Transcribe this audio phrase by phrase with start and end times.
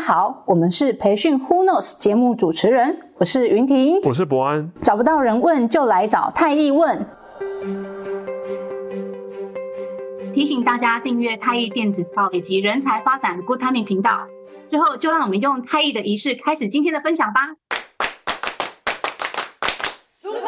[0.00, 4.72] 家好，我们是培训 Who Knows 节目主持人，我是云婷，我是博安。
[4.82, 7.06] 找不到人问，就来找太易问。
[10.32, 14.26] 提醒大家订阅太易电子报以及人才发展 Good Timing 频道。
[14.68, 17.40] 最后，就让我们用太易的仪式开始今天的分享吧。
[20.14, 20.40] Super！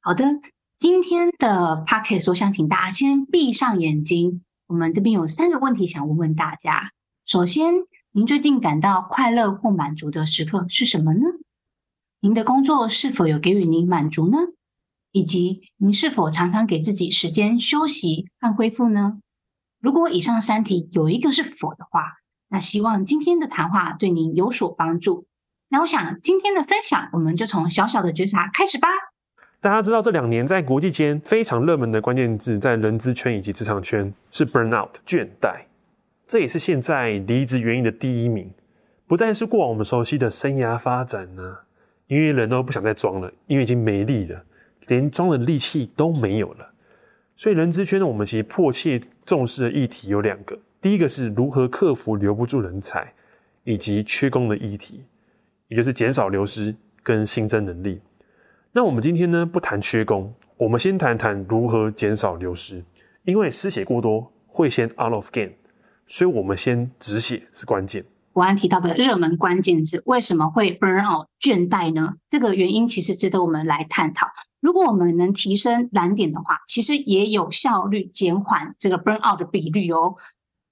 [0.00, 0.24] 好的，
[0.76, 4.42] 今天的 Podcast 我想请大家先闭上眼睛。
[4.66, 6.90] 我们这边有三个问题想问问大家。
[7.24, 7.74] 首先，
[8.16, 11.20] 您最近感到快乐或满足的时刻是什么呢？
[12.20, 14.38] 您的工作是否有给予您满足呢？
[15.12, 19.18] 以及您是否常常给自己时间休息和恢复呢？
[19.82, 22.14] 如果以上三题有一个是否的话，
[22.48, 25.26] 那希望今天的谈话对您有所帮助。
[25.68, 28.88] 那我想今天的分享，我们就从小小的觉察开始吧。
[29.60, 35.64] 大家知道这两年在国际间非常热门的关键字，在人资圈以及职场圈是 burnout 倦怠。
[36.26, 38.50] 这也是现在离职原因的第一名，
[39.06, 41.56] 不再是过往我们熟悉的生涯发展呢、
[42.08, 44.44] 因为人都不想再装了，因为已经没力了，
[44.88, 46.72] 连装的力气都没有了。
[47.36, 53.12] 所以人资圈呢，我们其实迫切重视的议题有两个，第一个是如何克服留不住人才，
[53.62, 55.04] 以及缺工的议题，
[55.68, 56.74] 也就是减少流失
[57.04, 58.00] 跟新增能力。
[58.72, 62.82] 那我们今天呢，不谈缺工，我们先谈谈如何减少流失，
[63.22, 65.52] 因为失血过多会先 out of game。
[66.06, 68.04] 所以，我们先止血是关键。
[68.32, 72.16] 博安提到的热门关键字，为什么会 burn out 倦怠呢？
[72.28, 74.28] 这个原因其实值得我们来探讨。
[74.60, 80.16] 如果我们能提升蓝点的话，其实也有效率减缓这个 burn out 的比率哦。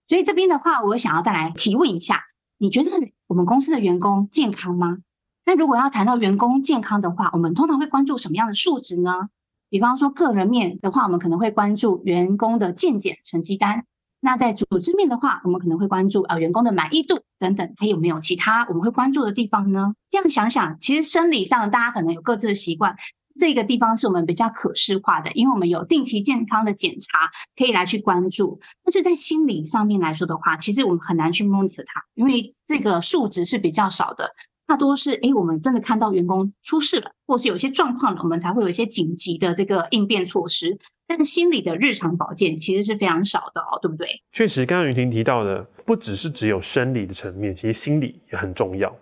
[0.06, 2.22] 所以这边的话，我想要再来提问一下：
[2.59, 2.91] 你觉得
[3.27, 4.99] 我们公司的员工健康吗？
[5.47, 9.31] 那如果要谈到员工健康的话，我们通常会关注什么样的数值呢？
[9.71, 13.87] 比方说个人面的话，我们可能会关注员工的健检成绩单。
[14.25, 19.95] 那在组织面的话，我们可能会关注呃员工的满意度等等，还有没有其他我们会关注的地方呢？
[20.09, 22.97] 这样想想，其实生理上大家可能有各自的习惯，
[23.39, 28.59] 这个地方是我们比较可视化的，因为我们有定期健康的检查可以来去关注。
[28.83, 34.31] 但是在心理上面来说的话，其实我们很难去 monitor 它，因为这个数值是比较少的，
[34.67, 40.79] 大多是诶我们真的看到员工出事了，或是有些状况了，我们才会有一些紧急的这个应变措施。
[41.06, 44.09] 但是心理的日常保健其实是非常少的哦，对不对？
[44.32, 48.94] 确实，刚刚云婷提到的，不只是只有生理的层面，其实心理也很重要。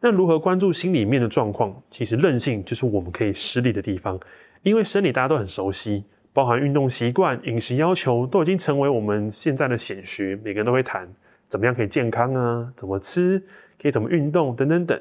[0.00, 1.74] 那如何关注心里面的状况？
[1.90, 4.20] 其实韧性就是我们可以施力的地方。
[4.62, 11.08] 因为生理大家都很熟悉，包含运动习惯、饮食要求，都已经成为我们现在的显学，每个人都会谈
[11.48, 13.42] 怎么样可以健康啊，怎么吃，
[13.80, 15.00] 可以怎么运动等等等。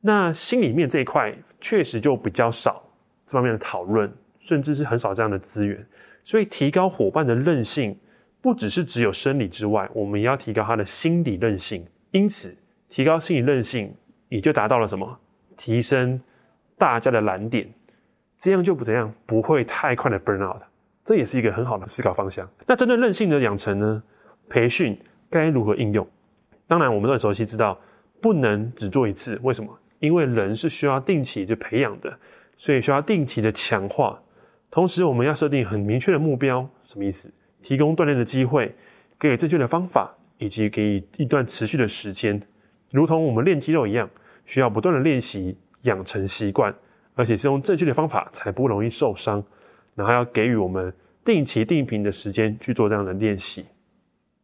[0.00, 2.82] 那心里面这一块确实就比较少
[3.26, 4.10] 这方面的讨论。
[4.50, 5.86] 甚至是很少这样的资源，
[6.24, 7.96] 所以提高伙伴的韧性，
[8.40, 11.86] 不只是只有生理之外，我们也要提高他的心理韧性。
[12.10, 12.52] 因此，
[12.88, 13.94] 提高心理韧性，
[14.28, 15.16] 也就达到了什么？
[15.56, 16.20] 提升
[16.76, 17.72] 大家的蓝点，
[18.36, 20.60] 这样就不怎样，不会太快的 burn out。
[21.04, 22.50] 这也是一个很好的思考方向。
[22.66, 24.02] 那针对韧性的养成呢？
[24.48, 24.98] 培训
[25.30, 26.04] 该如何应用？
[26.66, 27.80] 当然，我们都很熟悉，知道
[28.20, 29.38] 不能只做一次。
[29.44, 29.72] 为什么？
[30.00, 32.12] 因为人是需要定期去培养的，
[32.56, 34.20] 所以需要定期的强化。
[34.70, 37.32] 同时，我们要设定很明确的目标，什么意思？
[37.60, 38.74] 提供锻炼的机会，
[39.18, 42.40] 给予正确的方法，以及给予一段持续的时间，
[42.90, 44.08] 如同我们练肌肉一样，
[44.46, 46.74] 需要不断的练习，养成习惯，
[47.14, 49.44] 而且是用正确的方法才不容易受伤。
[49.96, 50.94] 然后要给予我们
[51.24, 53.66] 定期定频的时间去做这样的练习。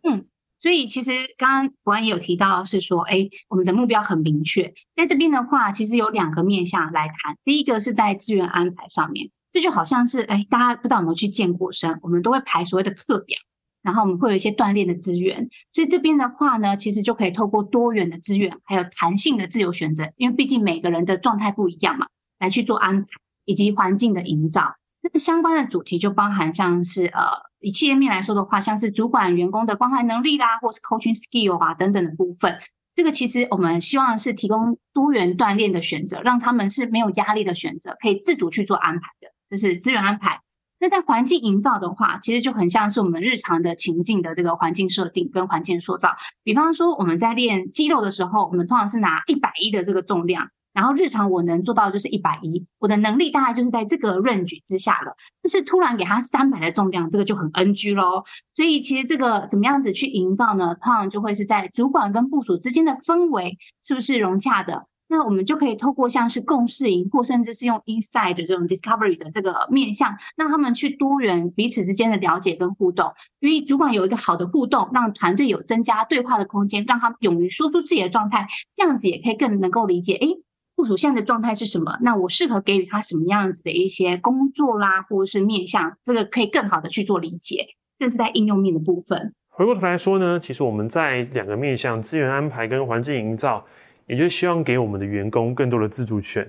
[0.02, 0.26] 嗯，
[0.60, 4.74] 所以其实刚刚博安也有提到，是说，哎，我们的目标很明确。
[4.96, 7.36] 在这边的话，其实有两个面向来谈。
[7.44, 9.30] 第一个是在资源安排上面。
[9.56, 11.98] 这就好像是，哎，大家不知道有没有去健过身？
[12.02, 13.38] 我们都会排所谓的课表，
[13.80, 15.48] 然后我们会有一些锻炼的资源。
[15.72, 22.06] 所以这边的话呢，其实就可以透过多元的资源，还有弹性的自由选择，因为毕竟每个人的状态不一样嘛，
[22.38, 23.08] 来去做安排
[23.46, 24.74] 以及环境的营造。
[25.00, 27.24] 那个相关的主题就包含像是，呃，
[27.60, 32.58] 以企业面来说的话，像是主管员工的关怀能力啦，或是 coaching skill 啊等等的部分。
[32.94, 39.25] 这个其实我们希望是提供多元锻炼的选择，让他们是没有压力的选择，可以自主去做安排的。
[39.48, 40.40] 这是资源安排，
[40.78, 46.16] 那在环境营造的话，其实就很像是我们日常的情境的这个环境设定跟环境塑造。
[46.42, 55.16] 比方说我们在练肌肉的时候，我们通常是拿一百一的这个重量，然后日常我能做到就是一百一，我的能力大概就是在这个 range 之下了。
[55.42, 58.24] 但是突然给他三百的重量，这个就很 NG 咯。
[58.54, 60.74] 所以其实这个怎么样子去营造呢？
[60.74, 64.86] 通常就会是在主管跟部署之间的氛围是不是融洽的？
[65.08, 73.12] 那我们就可以透过像是共事营，或甚至是用 inside 的这种 discovery 的这个面向，让他们去多元彼此之间的了解跟互动。
[73.40, 80.42] 因为主管有一个好的互动，让团队有增加对话的空间，让他勇于说出自己的状态，这样子也可以更能够理解，诶，
[80.74, 81.96] 部属现在的状态是什么？
[82.02, 87.64] 那我适合给予他什么样子的一些工作啦，或者是面向，这个可以更好的去做理解。
[87.98, 89.32] 这是在应用面的部分。
[89.48, 93.64] 回过头来说呢，其实我们在两个面向，资源安排跟环境营造。
[94.06, 96.48] 也就是希望给我们的员工更多的自主权，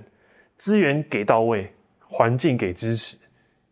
[0.58, 3.18] 资源给到位，环境给支持，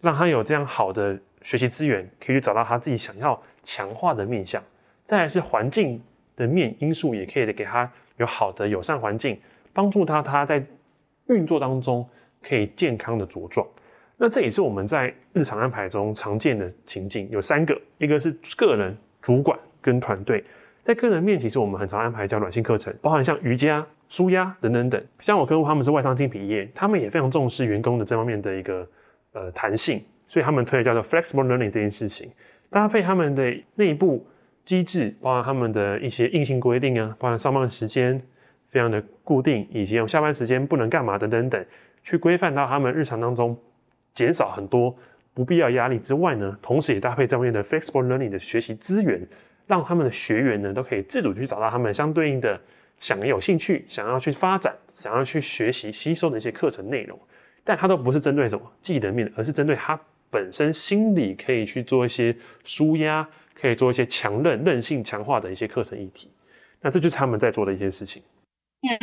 [0.01, 4.61] 让他有这样好的学习资源，可以去找到他自己想要强化的面向。
[5.03, 6.01] 再来是环境
[6.35, 9.39] 的面因素，也可以给他有好的友善环境，
[9.71, 10.63] 帮助他他在
[11.27, 12.07] 运作当中
[12.41, 13.67] 可以健康的茁壮。
[14.17, 20.43] 那这也是我们在日常安排中常见的情境，有三个，一个是个人、主管跟团队。
[20.85, 25.03] 在个人面，其实我们很常安排叫软性课程，包含像瑜伽、舒压等等等。
[25.19, 28.87] 像我客户他们是外商精品业，他们也非常重视员工的这方面的一个
[29.33, 32.29] 呃弹性，所以他们推的叫做 flexible learning 这件事情，
[32.69, 34.23] 搭配他们的内部
[34.63, 38.21] 机制，包含他们的一些硬性规定啊，包含上班时间
[38.69, 41.65] 非常的固定，以及下班时间不能干嘛等等等，
[42.03, 43.57] 去规范到他们日常当中，
[44.13, 44.95] 减少很多
[45.33, 49.27] 不必要压力之外呢，同时也搭配这方面的 flexible learning 的学习资源。
[49.67, 52.59] 让他们的学员呢都可以自主去找到他们相对应的
[52.99, 57.19] 想有兴趣、想要去发展、想要去学习吸收的一些课程内容，
[57.63, 66.29] 但它都不是针对什么技能面，而是针对他本身心理可以去做一些舒压，可以做一些强韧、韧性强化的一些课程议题。
[66.81, 68.21] 那这就是他们在做的一些事情。
[68.81, 68.97] 嗯，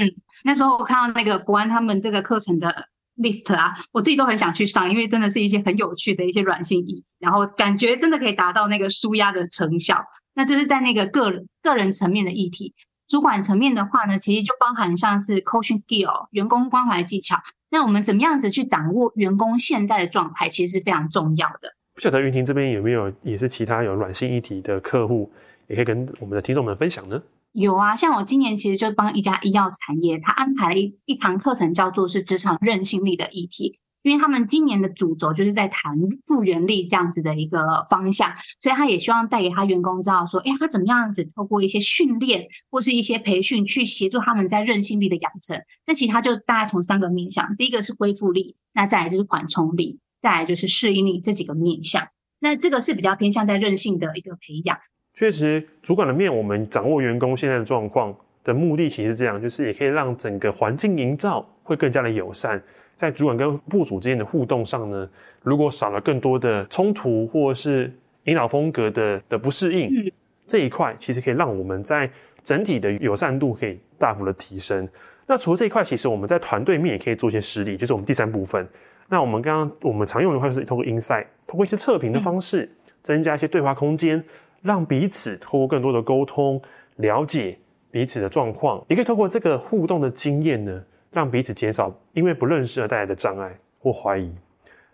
[0.45, 2.73] 那时候我看到那个国安他们这个课程的
[3.17, 10.05] list 啊，我自己都很想去上，因为真的是一些很有趣的一些软性议题，然后感觉真的可以达到那个舒压的成效。
[10.35, 12.75] 那就是在那个个人个人层面的议题，
[13.09, 17.37] 主管层面的话呢，其实就包含像是 coaching skill 员工关怀技巧。
[17.71, 21.75] 那我们怎么样子去掌握员工现在的状态，其实是非常重要的。
[21.95, 25.31] 不晓得云婷这边有没有也是其他有软性议题的客户，
[25.69, 27.23] 也可以跟我们的听众们分享呢？
[27.53, 33.79] 有啊，像我今年其实就帮一家医药产业，他安排了一一堂课程，叫做是职场韧性力的议题。
[34.03, 35.97] 因为他们今年的主轴就是在谈
[36.27, 45.61] 复原力这样子的一个方向，所以他也希望带给他员工知道说，哎，他怎么样子透过一些训练或是一些培训去协助他们在韧性力的养成。
[45.87, 52.09] 那其实他就大概从三个面向，第一个是恢复力，那再来就是缓冲力，再来就是适应力这几个面向。
[52.41, 54.77] 那这个是比较偏向在韧性的一个培养。
[55.15, 58.13] 确实，主管的面，我们掌握员工现在的状况
[58.43, 62.61] 的目的，其实是这样，就是也可以让整个环境营造会更加的友善。
[63.03, 65.11] 在主管跟部属之间的互动上呢，
[65.43, 67.93] 如果少了更多的冲突或是
[68.27, 70.13] 引导风格的的不适应，嗯、
[70.47, 72.09] 这一块其实可以让我们在
[72.45, 74.89] 整体的友善度可以大幅的提升。
[75.27, 78.65] 那除了这一块，其实我们在团队面也可以做一些实例，就是我们第三部分。
[79.09, 82.71] 那我们刚刚我们常用的话就是通过 Insight，通过一些测评的方式，
[83.03, 84.23] 增加一些对话空间，
[84.63, 86.63] 让彼此透过更多的沟通，
[86.99, 87.59] 了解
[87.91, 90.81] 彼此的状况，也可以透过这个互动的经验呢。
[91.13, 94.33] 让彼此减少因为不认识而带来的障碍或怀疑。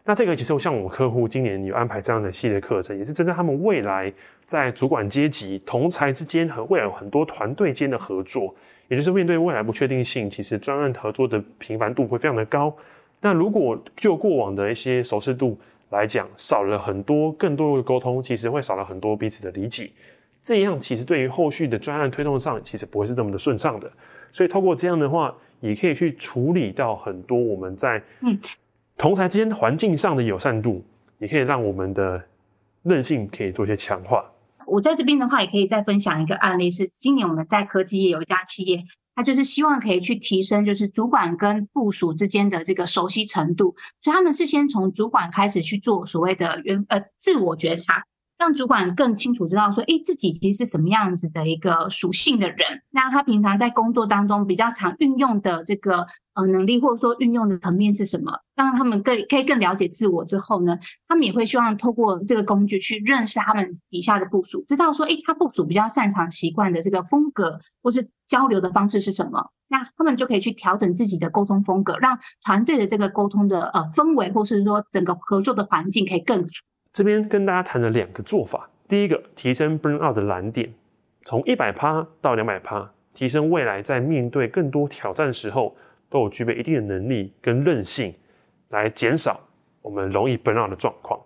[0.04, 4.12] 那这个其实像我客户今年有安排这样的系列课程，也是针对他们未来
[4.46, 8.54] 在主管阶级、同侪之间和未来很多团队间的合作，
[8.88, 12.74] 也就是面对未来不确定性，其实专案合作的频繁度会非常的高。
[13.20, 15.58] 那如果就过往的一些熟悉度
[15.90, 19.90] 来讲，少了很多更多的沟通，其实会少了很多彼此的理解。
[20.42, 23.90] 这样其实对于后续的专案推动上，其实不会是这么的顺畅的。
[24.32, 28.38] 所以透过这样的话，也可以去处理到很多我们在嗯
[28.96, 30.84] 同侪之间环境上的友善度，
[31.18, 32.22] 也可以让我们的
[32.82, 34.24] 韧性可以做一些强化。
[34.66, 38.84] 我在这边的话，也可以再分享一个案例，是今年我们在科技业有一家企业，
[39.14, 48.04] 他就是希望可以去提升，就是主管跟部署之间的这个熟悉程度，所以他们是先从主管开始去做所谓的原呃自我觉察。
[48.38, 52.58] 让主管更清楚知道说，诶，自己其实是什么样子的一个属性的人。
[52.90, 58.32] 那他平常在工作当中比较常运用的这个呃能力，或者说运用的层面是什么？
[58.54, 60.78] 让他们更可以更了解自我之后呢，
[61.08, 69.50] 他们也会希望透过这个工具去认识他们底下的部署，知道说，诶，他部署比较擅长习惯的这个风格，或是交流的方式是什么？
[69.66, 76.48] 那他们就可以去调整自己的沟通风格，让团队的这个沟通的呃氛围，或是说整个合作的环境可以更好。
[76.98, 80.68] 这边跟大家谈了两个做法，第一个提升 burnout 的蓝点，
[81.22, 85.76] 从一百趴到两百趴，提升未来在面对更多挑战时候
[86.10, 88.12] 都有具备一定的能力跟韧性，
[88.70, 89.38] 来减少
[89.80, 91.20] 我们容易 burnout 的状况。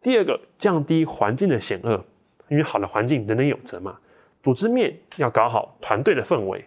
[0.00, 2.02] 第二个，降低环境的险恶，
[2.48, 3.98] 因为好的环境人人有责嘛。
[4.42, 6.64] 组织面要搞好团队的氛围，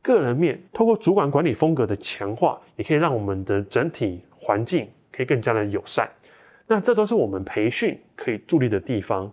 [0.00, 6.08] 个人面透过主管管理风格的强化，也可以让我们的整体环境可以更加的友善。
[6.68, 9.32] 那这都是我们培训可以助力的地方。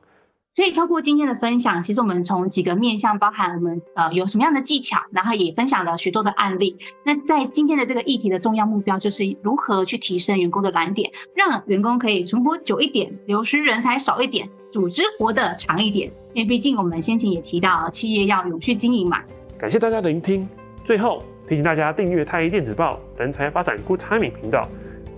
[0.56, 6.78] 所以，透过今天的分享，其实我们从几个面向，包含我们呃有什么样的技巧，然后也分享了许多的案例。
[7.04, 16.12] 那在今天的这个议题的重要目标，就是如何去提升员工的蓝点，让员工可以存活久一点，流失人才少一点，组织活得长一点。
[16.34, 19.20] 因为毕竟我们先前也提到，企业要永续经营嘛。
[19.58, 20.48] 感谢大家的聆听。
[20.84, 21.18] 最后
[21.50, 24.70] 提醒大家订阅太一电子报人才发展 Good Timing 频道。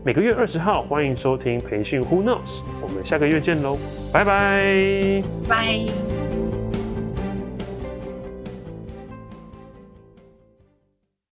[0.06, 3.76] 每个月二十号，欢迎收听培训 Who Knows，我们下个月见喽，
[4.14, 6.25] 拜拜，拜。